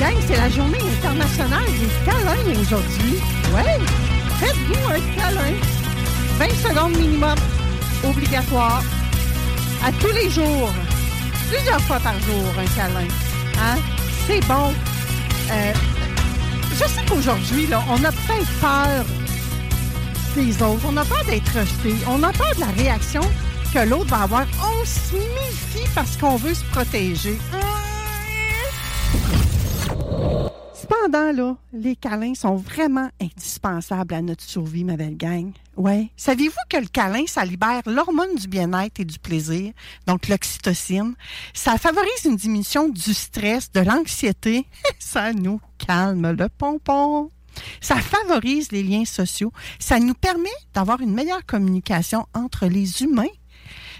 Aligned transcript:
Gang, 0.00 0.14
c'est 0.28 0.36
la 0.36 0.48
journée 0.48 0.78
internationale 0.78 1.64
des 1.64 1.88
câlins 2.04 2.60
aujourd'hui. 2.60 3.18
Ouais! 3.52 3.78
Faites-vous 4.38 4.86
un 4.86 5.00
câlin. 5.16 5.54
20 6.38 6.48
secondes 6.50 6.96
minimum. 6.96 7.34
Obligatoire. 8.04 8.84
À 9.84 9.90
tous 9.92 10.12
les 10.14 10.30
jours. 10.30 10.72
Plusieurs 11.50 11.80
fois 11.80 11.98
par 11.98 12.14
jour, 12.20 12.44
un 12.56 12.76
câlin. 12.76 13.08
Hein? 13.60 13.76
C'est 14.28 14.40
bon. 14.46 14.72
Euh, 15.50 15.72
je 16.74 16.84
sais 16.84 17.04
qu'aujourd'hui, 17.08 17.68
on 17.90 18.04
a 18.04 18.12
peut-être 18.12 18.60
peur 18.60 19.04
des 20.36 20.62
autres. 20.62 20.86
On 20.88 20.96
a 20.96 21.04
peur 21.04 21.24
d'être 21.24 21.52
rejeté. 21.58 21.96
On 22.08 22.22
a 22.22 22.32
peur 22.32 22.54
de 22.54 22.60
la 22.60 22.66
réaction 22.66 23.22
que 23.74 23.80
l'autre 23.80 24.10
va 24.10 24.22
avoir. 24.22 24.46
On 24.62 24.84
se 24.84 25.16
méfie 25.16 25.88
parce 25.92 26.16
qu'on 26.16 26.36
veut 26.36 26.54
se 26.54 26.64
protéger. 26.66 27.36
Cependant, 30.88 31.32
là, 31.32 31.56
les 31.72 31.96
câlins 31.96 32.34
sont 32.34 32.56
vraiment 32.56 33.10
indispensables 33.20 34.14
à 34.14 34.22
notre 34.22 34.42
survie, 34.42 34.84
ma 34.84 34.96
belle 34.96 35.16
gang. 35.16 35.52
Ouais. 35.76 36.08
Saviez-vous 36.16 36.54
que 36.70 36.78
le 36.78 36.86
câlin, 36.86 37.24
ça 37.26 37.44
libère 37.44 37.82
l'hormone 37.84 38.34
du 38.36 38.48
bien-être 38.48 39.00
et 39.00 39.04
du 39.04 39.18
plaisir, 39.18 39.72
donc 40.06 40.28
l'oxytocine? 40.28 41.14
Ça 41.52 41.76
favorise 41.76 42.24
une 42.24 42.36
diminution 42.36 42.88
du 42.88 43.12
stress, 43.12 43.70
de 43.72 43.80
l'anxiété. 43.80 44.66
Ça 44.98 45.32
nous 45.32 45.60
calme 45.78 46.30
le 46.30 46.48
pompon. 46.48 47.30
Ça 47.80 47.96
favorise 47.96 48.72
les 48.72 48.82
liens 48.82 49.04
sociaux. 49.04 49.52
Ça 49.78 49.98
nous 49.98 50.14
permet 50.14 50.48
d'avoir 50.74 51.00
une 51.00 51.12
meilleure 51.12 51.44
communication 51.44 52.26
entre 52.34 52.66
les 52.66 53.02
humains. 53.02 53.26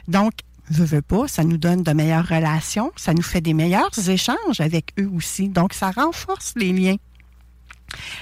Donc, 0.07 0.33
veux, 0.71 0.85
veux 0.85 1.03
pas, 1.03 1.29
ça 1.29 1.45
nous 1.45 1.59
donne 1.59 1.83
de 1.83 1.93
meilleures 1.93 2.27
relations, 2.27 2.93
ça 2.97 3.15
nous 3.15 3.23
fait 3.23 3.41
des 3.41 3.55
meilleurs 3.55 3.91
échanges 4.09 4.61
avec 4.61 4.93
eux 4.99 5.11
aussi. 5.15 5.49
Donc, 5.49 5.73
ça 5.73 5.91
renforce 5.91 6.53
les 6.57 6.73
liens. 6.73 6.97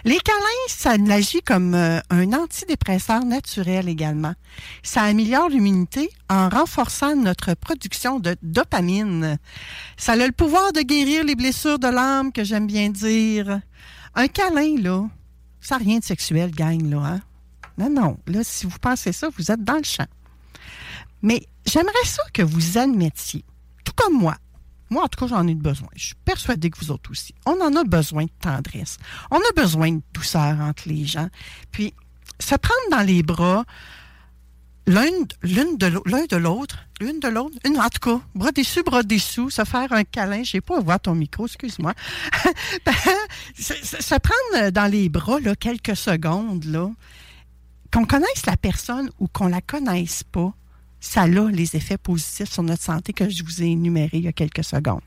Les 0.04 0.18
câlins, 0.18 0.68
ça 0.68 0.94
agit 1.10 1.42
comme 1.42 1.74
euh, 1.74 1.98
un 2.10 2.32
antidépresseur 2.32 3.24
naturel 3.24 3.88
également. 3.88 4.34
Ça 4.82 5.02
améliore 5.02 5.48
l'immunité 5.48 6.08
en 6.30 6.48
renforçant 6.48 7.16
notre 7.16 7.54
production 7.54 8.20
de 8.20 8.36
dopamine. 8.42 9.38
Ça 9.96 10.12
a 10.12 10.16
le 10.16 10.30
pouvoir 10.30 10.72
de 10.72 10.82
guérir 10.82 11.24
les 11.24 11.34
blessures 11.34 11.80
de 11.80 11.88
l'âme, 11.88 12.32
que 12.32 12.44
j'aime 12.44 12.68
bien 12.68 12.90
dire. 12.90 13.60
Un 14.14 14.28
câlin, 14.28 14.76
là, 14.80 15.08
ça 15.60 15.78
n'a 15.78 15.84
rien 15.84 15.98
de 15.98 16.04
sexuel, 16.04 16.52
gang, 16.52 16.88
là, 16.88 16.98
hein? 16.98 17.20
Non, 17.76 17.90
non. 17.90 18.18
Là, 18.26 18.40
si 18.42 18.66
vous 18.66 18.78
pensez 18.78 19.12
ça, 19.12 19.28
vous 19.36 19.50
êtes 19.50 19.62
dans 19.62 19.76
le 19.76 19.84
champ. 19.84 20.06
Mais 21.26 21.42
j'aimerais 21.66 22.04
ça 22.04 22.22
que 22.32 22.42
vous 22.42 22.78
admettiez, 22.78 23.44
tout 23.84 23.92
comme 23.96 24.16
moi, 24.16 24.36
moi, 24.90 25.02
en 25.02 25.08
tout 25.08 25.18
cas, 25.18 25.26
j'en 25.26 25.44
ai 25.48 25.56
besoin. 25.56 25.88
Je 25.96 26.06
suis 26.06 26.14
persuadée 26.24 26.70
que 26.70 26.78
vous 26.78 26.92
autres 26.92 27.10
aussi. 27.10 27.34
On 27.44 27.60
en 27.60 27.74
a 27.74 27.82
besoin 27.82 28.26
de 28.26 28.30
tendresse. 28.40 28.98
On 29.32 29.38
a 29.38 29.52
besoin 29.56 29.90
de 29.90 30.02
douceur 30.14 30.60
entre 30.60 30.88
les 30.88 31.04
gens. 31.04 31.28
Puis, 31.72 31.94
se 32.38 32.54
prendre 32.54 32.90
dans 32.92 33.04
les 33.04 33.24
bras, 33.24 33.64
l'un 34.86 35.10
de 35.10 36.36
l'autre, 36.36 36.78
l'une 37.00 37.18
de 37.18 37.26
l'autre, 37.26 37.56
une, 37.64 37.80
en 37.80 37.88
tout 37.88 37.98
cas, 37.98 38.20
bras 38.36 38.52
dessus, 38.52 38.84
bras 38.84 39.02
dessous, 39.02 39.50
se 39.50 39.64
faire 39.64 39.92
un 39.92 40.04
câlin. 40.04 40.44
Je 40.44 40.58
n'ai 40.58 40.60
pas 40.60 40.76
à 40.76 40.80
voir 40.80 41.00
ton 41.00 41.16
micro, 41.16 41.46
excuse-moi. 41.46 41.94
Ben, 42.84 42.94
se, 43.58 43.74
se, 43.74 44.14
prendre 44.14 44.70
dans 44.70 44.88
les 44.88 45.08
bras, 45.08 45.40
là, 45.40 45.56
quelques 45.56 45.96
secondes, 45.96 46.64
là, 46.66 46.88
qu'on 47.92 48.04
connaisse 48.04 48.46
la 48.46 48.56
personne 48.56 49.10
ou 49.18 49.26
qu'on 49.26 49.48
la 49.48 49.60
connaisse 49.60 50.22
pas, 50.22 50.54
ça 51.00 51.22
a 51.22 51.26
les 51.26 51.76
effets 51.76 51.98
positifs 51.98 52.50
sur 52.50 52.62
notre 52.62 52.82
santé 52.82 53.12
que 53.12 53.28
je 53.28 53.42
vous 53.44 53.62
ai 53.62 53.66
énumérés 53.66 54.18
il 54.18 54.24
y 54.24 54.28
a 54.28 54.32
quelques 54.32 54.64
secondes. 54.64 55.00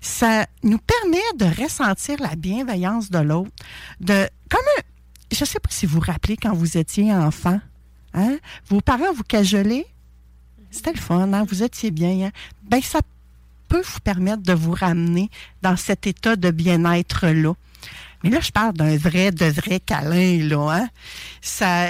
Ça 0.00 0.46
nous 0.62 0.78
permet 0.78 1.18
de 1.36 1.62
ressentir 1.62 2.20
la 2.20 2.36
bienveillance 2.36 3.10
de 3.10 3.18
l'autre, 3.18 3.50
de 4.00 4.28
comme 4.48 4.60
je 5.30 5.42
ne 5.42 5.46
sais 5.46 5.60
pas 5.60 5.70
si 5.70 5.86
vous 5.86 5.94
vous 6.00 6.06
rappelez 6.06 6.36
quand 6.36 6.54
vous 6.54 6.78
étiez 6.78 7.12
enfant, 7.12 7.60
hein? 8.14 8.38
vos 8.68 8.80
parents 8.80 9.12
vous 9.12 9.24
cajolaient, 9.24 9.86
c'était 10.70 10.92
le 10.92 11.00
fun, 11.00 11.32
hein? 11.32 11.44
vous 11.48 11.62
étiez 11.62 11.90
bien, 11.90 12.26
hein? 12.26 12.30
ben 12.62 12.80
ça 12.80 13.00
peut 13.68 13.82
vous 13.82 14.00
permettre 14.00 14.42
de 14.42 14.52
vous 14.52 14.72
ramener 14.72 15.30
dans 15.62 15.76
cet 15.76 16.06
état 16.06 16.36
de 16.36 16.50
bien-être 16.50 17.26
là. 17.26 17.52
Mais 18.24 18.30
là, 18.30 18.40
je 18.40 18.50
parle 18.50 18.72
d'un 18.72 18.96
vrai, 18.96 19.30
de 19.30 19.44
vrai 19.44 19.78
câlin, 19.78 20.42
là. 20.48 20.80
Hein? 20.80 20.88
Ça, 21.40 21.88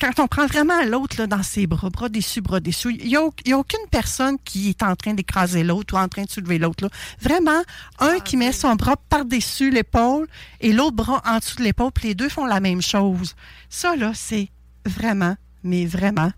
quand 0.00 0.20
on 0.20 0.26
prend 0.26 0.46
vraiment 0.46 0.82
l'autre 0.84 1.26
dans 1.26 1.42
ses 1.42 1.66
bras, 1.66 1.90
bras 1.90 2.08
dessus, 2.08 2.40
bras 2.40 2.60
dessous, 2.60 2.90
il 2.90 3.06
n'y 3.06 3.16
a, 3.16 3.20
a, 3.20 3.58
aucune 3.58 3.86
personne 3.90 4.36
qui 4.44 4.70
est 4.70 4.82
en 4.82 4.94
train 4.96 5.14
d'écraser 5.14 5.64
l'autre 5.64 5.94
ou 5.94 5.98
en 5.98 6.08
train 6.08 6.24
de 6.24 6.30
soulever 6.30 6.58
l'autre. 6.58 6.88
Vraiment, 7.20 7.62
un 7.98 8.16
ah, 8.16 8.20
qui 8.20 8.36
met 8.36 8.52
son 8.52 8.74
bras 8.76 8.96
par-dessus 9.08 9.70
l'épaule 9.70 10.28
et 10.60 10.72
l'autre 10.72 10.96
bras 10.96 11.22
en 11.26 11.38
dessous 11.38 11.56
de 11.56 11.64
l'épaule, 11.64 11.92
puis 11.92 12.08
les 12.08 12.14
deux 12.14 12.28
font 12.28 12.46
la 12.46 12.60
même 12.60 12.82
chose. 12.82 13.34
Ça, 13.68 13.96
là, 13.96 14.12
c'est 14.14 14.48
vraiment, 14.86 15.36
mais 15.64 15.84
vraiment, 15.86 16.30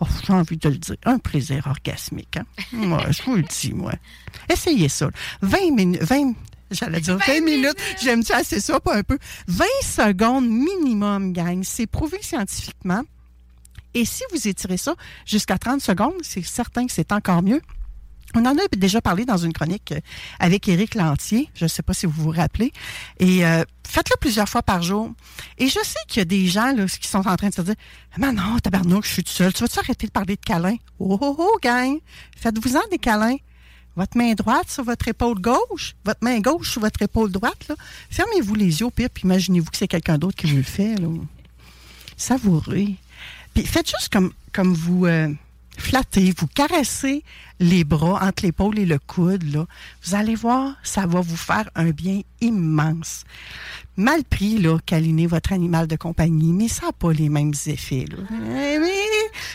oh, 0.00 0.06
j'ai 0.26 0.32
envie 0.32 0.56
de 0.56 0.68
le 0.68 0.76
dire, 0.76 0.96
un 1.04 1.18
plaisir 1.18 1.66
orgasmique. 1.66 2.36
Hein? 2.36 2.44
moi, 2.72 3.04
je 3.10 3.22
vous 3.22 3.36
le 3.36 3.42
dis, 3.42 3.72
moi. 3.72 3.92
Essayez 4.48 4.88
ça. 4.88 5.10
20 5.42 5.74
minutes, 5.74 6.02
20, 6.02 6.34
J'allais 6.72 7.00
dire 7.00 7.18
20, 7.18 7.40
minutes. 7.40 7.76
J'aime-tu 8.02 8.32
assez 8.32 8.60
ça, 8.60 8.80
pas 8.80 8.96
un 8.96 9.02
peu? 9.02 9.18
20 9.48 9.64
secondes 9.82 10.48
minimum, 10.48 11.32
gang. 11.32 11.62
C'est 11.62 11.86
prouvé 11.86 12.18
scientifiquement. 12.22 13.02
Et 13.94 14.04
si 14.04 14.22
vous 14.32 14.48
étirez 14.48 14.78
ça 14.78 14.94
jusqu'à 15.26 15.58
30 15.58 15.80
secondes, 15.80 16.14
c'est 16.22 16.42
certain 16.42 16.86
que 16.86 16.92
c'est 16.92 17.12
encore 17.12 17.42
mieux. 17.42 17.60
On 18.34 18.46
en 18.46 18.56
a 18.56 18.62
déjà 18.74 19.02
parlé 19.02 19.26
dans 19.26 19.36
une 19.36 19.52
chronique 19.52 19.92
avec 20.40 20.66
Éric 20.66 20.94
Lantier. 20.94 21.50
Je 21.54 21.64
ne 21.64 21.68
sais 21.68 21.82
pas 21.82 21.92
si 21.92 22.06
vous 22.06 22.22
vous 22.22 22.30
rappelez. 22.30 22.72
Et 23.18 23.44
euh, 23.44 23.62
faites-le 23.86 24.16
plusieurs 24.18 24.48
fois 24.48 24.62
par 24.62 24.80
jour. 24.80 25.12
Et 25.58 25.66
je 25.66 25.78
sais 25.84 25.98
qu'il 26.08 26.20
y 26.20 26.22
a 26.22 26.24
des 26.24 26.46
gens 26.46 26.72
là, 26.72 26.86
qui 26.86 27.08
sont 27.08 27.26
en 27.28 27.36
train 27.36 27.50
de 27.50 27.54
se 27.54 27.60
dire 27.60 27.74
Mais 28.16 28.32
non, 28.32 28.58
tabarnouche, 28.62 29.08
je 29.08 29.12
suis 29.12 29.24
tout 29.24 29.32
seul. 29.32 29.52
Tu 29.52 29.62
vas-tu 29.62 29.78
arrêter 29.78 30.06
de 30.06 30.12
parler 30.12 30.36
de 30.36 30.40
câlins? 30.40 30.76
Oh, 30.98 31.18
oh, 31.20 31.36
oh, 31.38 31.58
gang! 31.62 31.98
Faites-vous-en 32.38 32.80
des 32.90 32.98
câlins 32.98 33.36
votre 33.96 34.16
main 34.16 34.32
droite 34.34 34.70
sur 34.70 34.84
votre 34.84 35.08
épaule 35.08 35.40
gauche, 35.40 35.94
votre 36.04 36.22
main 36.22 36.40
gauche 36.40 36.70
sur 36.70 36.80
votre 36.80 37.02
épaule 37.02 37.30
droite. 37.30 37.72
Fermez-vous 38.10 38.54
les 38.54 38.80
yeux, 38.80 38.88
puis 38.92 39.08
imaginez-vous 39.24 39.70
que 39.70 39.76
c'est 39.76 39.88
quelqu'un 39.88 40.18
d'autre 40.18 40.36
qui 40.36 40.46
vous 40.46 40.56
le 40.58 40.62
fait. 40.62 40.96
Là. 40.96 41.08
Savourez. 42.16 42.96
Puis 43.54 43.66
faites 43.66 43.90
juste 43.90 44.12
comme, 44.12 44.32
comme 44.52 44.72
vous 44.72 45.06
euh, 45.06 45.28
flattez, 45.78 46.32
vous 46.36 46.46
caressez 46.46 47.24
les 47.60 47.84
bras 47.84 48.24
entre 48.26 48.44
l'épaule 48.44 48.78
et 48.78 48.86
le 48.86 48.98
coude. 48.98 49.44
Là. 49.52 49.66
Vous 50.02 50.14
allez 50.14 50.34
voir, 50.34 50.74
ça 50.82 51.06
va 51.06 51.20
vous 51.20 51.36
faire 51.36 51.68
un 51.74 51.90
bien 51.90 52.20
immense. 52.40 53.24
Mal 53.96 54.24
pris, 54.24 54.58
là, 54.58 54.78
câliner 54.84 55.26
votre 55.26 55.52
animal 55.52 55.86
de 55.86 55.96
compagnie, 55.96 56.52
mais 56.52 56.68
ça 56.68 56.86
n'a 56.86 56.92
pas 56.92 57.12
les 57.12 57.28
mêmes 57.28 57.52
effets. 57.66 58.06
Là. 58.08 58.16
Eh 58.56 58.78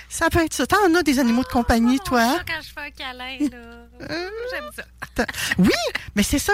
ça 0.09 0.29
peut 0.29 0.43
être 0.43 0.53
ça. 0.53 0.67
T'en 0.67 0.93
as 0.93 1.03
des 1.03 1.19
animaux 1.19 1.43
de 1.43 1.47
compagnie, 1.47 1.97
oh, 2.01 2.07
toi? 2.07 2.37
quand 2.45 2.61
je 2.61 2.69
fais 2.69 2.87
un 2.87 2.91
câlin, 2.91 3.37
là. 3.51 3.87
J'aime 4.51 4.85
ça. 5.15 5.25
Oui, 5.57 5.69
mais 6.15 6.23
c'est 6.23 6.39
ça. 6.39 6.53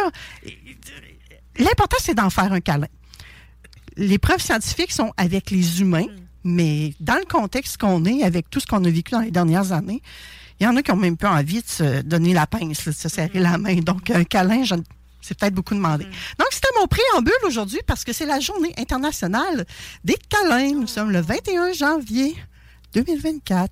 L'important, 1.57 1.97
c'est 1.99 2.15
d'en 2.15 2.29
faire 2.29 2.51
un 2.51 2.61
câlin. 2.61 2.87
Les 3.95 4.17
preuves 4.17 4.41
scientifiques 4.41 4.91
sont 4.91 5.13
avec 5.17 5.51
les 5.51 5.81
humains, 5.81 6.07
mm. 6.07 6.22
Mais 6.43 6.93
dans 6.99 7.15
le 7.15 7.25
contexte 7.25 7.77
qu'on 7.77 8.05
est, 8.05 8.23
avec 8.23 8.49
tout 8.49 8.59
ce 8.59 8.65
qu'on 8.67 8.83
a 8.83 8.89
vécu 8.89 9.11
dans 9.11 9.19
les 9.21 9.31
dernières 9.31 9.71
années, 9.71 10.01
il 10.59 10.63
y 10.65 10.67
en 10.67 10.75
a 10.75 10.83
qui 10.83 10.91
ont 10.91 10.95
même 10.97 11.17
pas 11.17 11.31
envie 11.31 11.61
de 11.61 11.67
se 11.67 12.01
donner 12.01 12.33
la 12.33 12.45
pince, 12.47 12.85
de 12.85 12.91
se 12.91 13.09
serrer 13.09 13.39
la 13.39 13.57
main. 13.57 13.75
Donc, 13.77 14.09
un 14.11 14.23
câlin, 14.23 14.63
je- 14.63 14.75
c'est 15.21 15.37
peut-être 15.37 15.53
beaucoup 15.55 15.73
demandé. 15.73 16.03
Donc, 16.05 16.47
c'était 16.51 16.67
mon 16.79 16.87
préambule 16.87 17.33
aujourd'hui 17.47 17.79
parce 17.87 18.03
que 18.03 18.13
c'est 18.13 18.25
la 18.25 18.39
journée 18.39 18.73
internationale 18.77 19.65
des 20.03 20.17
câlins. 20.29 20.71
Nous 20.73 20.87
sommes 20.87 21.11
le 21.11 21.21
21 21.21 21.73
janvier 21.73 22.35
2024. 22.93 23.71